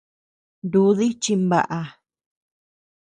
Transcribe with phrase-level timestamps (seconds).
[0.65, 1.79] Ndudí chimbaʼa.